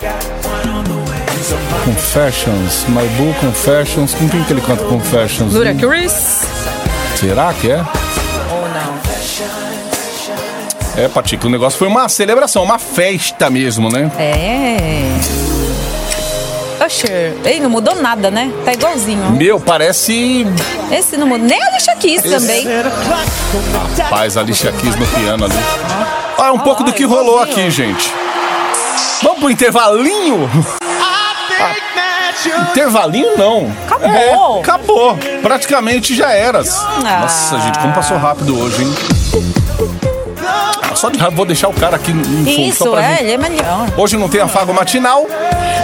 [1.85, 4.15] Confessions, My Boo Confessions.
[4.15, 5.53] Com quem que ele canta Confessions?
[5.53, 6.43] Lura Chris?
[7.17, 7.79] Será que é?
[7.79, 9.03] Ou não?
[10.97, 14.11] É, Patico, o negócio foi uma celebração, uma festa mesmo, né?
[14.19, 15.03] É.
[16.85, 17.35] Usher.
[17.45, 18.53] Ei, não mudou nada, né?
[18.65, 19.31] Tá igualzinho.
[19.33, 20.47] Meu, parece.
[20.91, 21.47] Esse não mudou.
[21.47, 22.67] Nem a Alicia Keys também.
[23.99, 25.55] Rapaz, a Alicia Keys no piano ali.
[26.39, 28.13] Ah, é um pouco do que rolou aqui, gente.
[29.23, 30.49] Vamos pro intervalinho?
[32.71, 33.73] Intervalinho não.
[33.87, 34.09] Acabou.
[34.11, 35.19] É, acabou.
[35.43, 36.77] Praticamente já eras.
[36.79, 37.21] Ah.
[37.21, 38.95] Nossa, gente, como passou rápido hoje, hein?
[40.93, 42.45] Ah, Só de raiva, vou deixar o cara aqui no fundo.
[42.45, 43.23] só Isso, pra é, gente.
[43.25, 43.89] ele é melhor.
[43.97, 45.27] Hoje não tem afago matinal.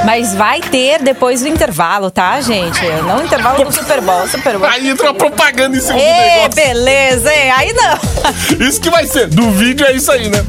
[0.05, 2.81] Mas vai ter depois do intervalo, tá, gente?
[3.05, 4.29] Não o intervalo do Super Bowl.
[4.29, 4.69] Super Bowl.
[4.71, 6.51] Aí entra uma propaganda em cima do negócio.
[6.55, 7.51] beleza, hein?
[7.51, 7.99] Aí não.
[8.69, 9.27] Isso que vai ser.
[9.27, 10.45] Do vídeo é isso aí, né?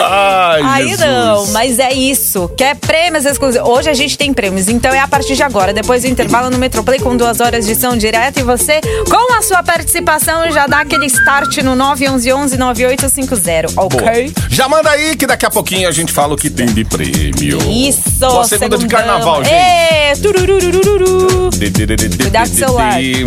[0.00, 1.06] Ai, Aí Jesus.
[1.08, 2.48] não, mas é isso.
[2.56, 3.68] Quer prêmios exclusivos?
[3.68, 5.72] Hoje a gente tem prêmios, então é a partir de agora.
[5.72, 9.42] Depois do intervalo no Metroplay com duas horas de som direta e você, com a
[9.42, 13.98] sua participação, já dá aquele start no 911-9850, ok?
[14.32, 14.48] Boa.
[14.50, 17.58] Já manda aí que daqui a pouquinho a gente fala o que tem de prêmio.
[17.70, 18.88] Isso, Boa segunda de segundão.
[18.88, 19.54] carnaval, gente.
[19.54, 21.50] Ê, turururururu.
[21.50, 23.00] De- de- de- de- de- Cuidado de- com o celular.
[23.00, 23.24] de-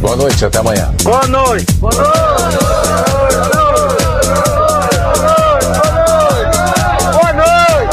[0.00, 0.94] Boa noite, até amanhã.
[1.02, 1.66] Boa noite.
[1.80, 2.12] Boa noite.
[7.12, 7.92] Boa noite.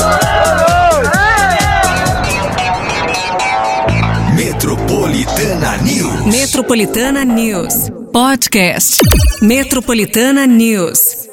[4.35, 6.25] Metropolitana News.
[6.25, 7.73] Metropolitana News.
[8.13, 8.97] Podcast.
[9.41, 11.28] Metropolitana News.